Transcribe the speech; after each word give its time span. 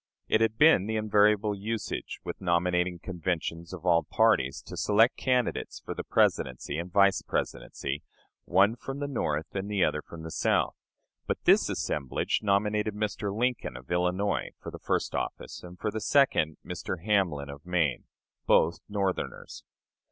It 0.27 0.41
had 0.41 0.57
been 0.57 0.87
the 0.87 0.95
invariable 0.95 1.53
usage 1.53 2.19
with 2.23 2.41
nominating 2.41 2.97
conventions 2.97 3.71
of 3.71 3.85
all 3.85 4.01
parties 4.01 4.63
to 4.63 4.75
select 4.75 5.15
candidates 5.15 5.79
for 5.79 5.93
the 5.93 6.03
Presidency 6.03 6.79
and 6.79 6.91
Vice 6.91 7.21
Presidency, 7.21 8.01
one 8.45 8.75
from 8.75 8.97
the 8.97 9.07
North 9.07 9.53
and 9.53 9.69
the 9.69 9.83
other 9.83 10.01
from 10.01 10.23
the 10.23 10.31
South; 10.31 10.73
but 11.27 11.43
this 11.43 11.69
assemblage 11.69 12.39
nominated 12.41 12.95
Mr. 12.95 13.31
Lincoln, 13.31 13.77
of 13.77 13.91
Illinois, 13.91 14.53
for 14.59 14.71
the 14.71 14.79
first 14.79 15.13
office, 15.13 15.61
and 15.61 15.77
for 15.77 15.91
the 15.91 16.01
second, 16.01 16.57
Mr. 16.65 17.03
Hamlin, 17.05 17.51
of 17.51 17.63
Maine 17.63 18.05
both 18.47 18.79
Northerners. 18.89 19.63